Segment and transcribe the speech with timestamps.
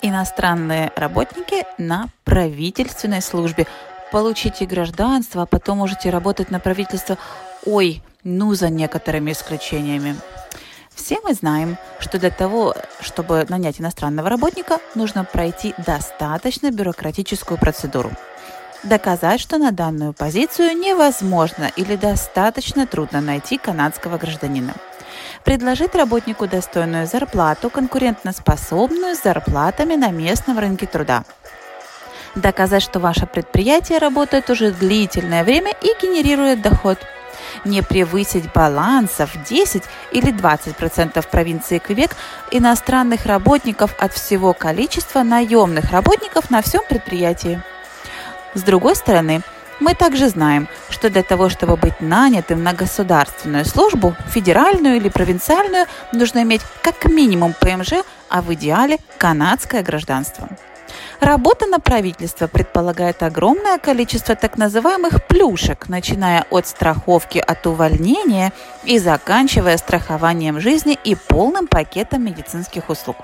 [0.00, 3.66] Иностранные работники на правительственной службе.
[4.12, 7.18] Получите гражданство, а потом можете работать на правительство.
[7.66, 10.14] Ой, ну за некоторыми исключениями.
[10.94, 18.12] Все мы знаем, что для того, чтобы нанять иностранного работника, нужно пройти достаточно бюрократическую процедуру.
[18.84, 24.74] Доказать, что на данную позицию невозможно или достаточно трудно найти канадского гражданина.
[25.44, 31.24] Предложить работнику достойную зарплату, конкурентоспособную с зарплатами на местном рынке труда.
[32.34, 36.98] Доказать, что ваше предприятие работает уже длительное время и генерирует доход–
[37.64, 42.16] не превысить балансов 10 или 20% провинции Квебек
[42.50, 47.62] иностранных работников от всего количества наемных работников на всем предприятии.
[48.54, 49.42] С другой стороны,
[49.80, 55.86] мы также знаем, что для того, чтобы быть нанятым на государственную службу, федеральную или провинциальную,
[56.12, 60.48] нужно иметь как минимум ПМЖ, а в идеале канадское гражданство.
[61.20, 68.52] Работа на правительство предполагает огромное количество так называемых плюшек, начиная от страховки от увольнения
[68.84, 73.16] и заканчивая страхованием жизни и полным пакетом медицинских услуг.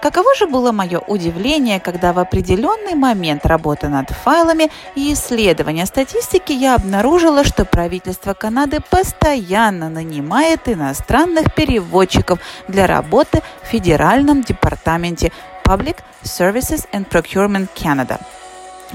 [0.00, 6.52] Каково же было мое удивление, когда в определенный момент работы над файлами и исследования статистики
[6.52, 15.32] я обнаружила, что правительство Канады постоянно нанимает иностранных переводчиков для работы в Федеральном департаменте
[15.68, 18.18] Public Services and Procurement Canada.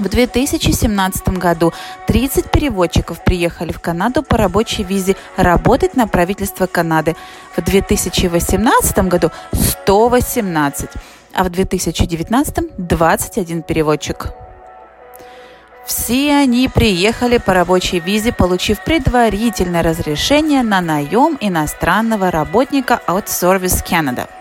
[0.00, 1.72] В 2017 году
[2.08, 7.14] 30 переводчиков приехали в Канаду по рабочей визе работать на правительство Канады.
[7.56, 10.90] В 2018 году 118,
[11.32, 14.32] а в 2019 21 переводчик.
[15.86, 23.86] Все они приехали по рабочей визе, получив предварительное разрешение на наем иностранного работника от Service
[23.88, 24.28] Canada–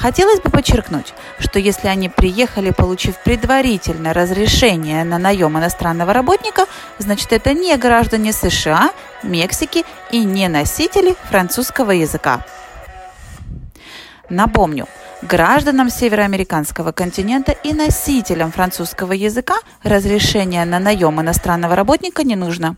[0.00, 6.64] Хотелось бы подчеркнуть, что если они приехали, получив предварительное разрешение на наем иностранного работника,
[6.96, 12.46] значит это не граждане США, Мексики и не носители французского языка.
[14.30, 14.86] Напомню,
[15.22, 22.76] гражданам североамериканского континента и носителям французского языка разрешение на наем иностранного работника не нужно.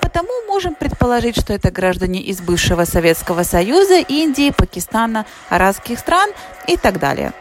[0.00, 6.30] Потому можем предположить, что это граждане из бывшего Советского Союза, Индии, Пакистана, арабских стран
[6.66, 7.32] и так далее.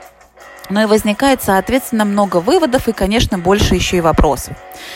[0.70, 4.56] Но и возникает, соответственно, много выводов и, конечно, больше еще и вопросов.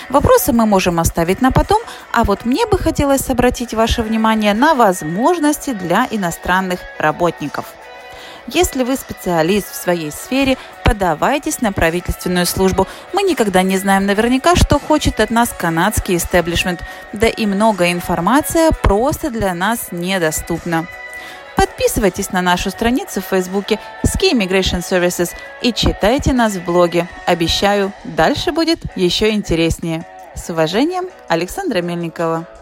[0.10, 1.82] Вопросы мы можем оставить на потом,
[2.14, 7.66] а вот мне бы хотелось обратить ваше внимание на возможности для иностранных работников–
[8.48, 12.88] если вы специалист в своей сфере, подавайтесь на правительственную службу.
[13.14, 16.82] Мы никогда не знаем наверняка, что хочет от нас канадский истеблишмент,
[17.14, 20.88] да и многое информация просто для нас недоступна.
[21.56, 25.32] Подписывайтесь на нашу страницу в Фейсбуке Ski Immigration Services
[25.62, 27.08] и читайте нас в блоге.
[27.26, 30.06] Обещаю, дальше будет еще интереснее.
[30.36, 32.57] С уважением, Александра Мельникова.